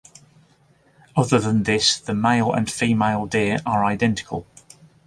[1.15, 4.47] Other than this, the male and female deer are identical.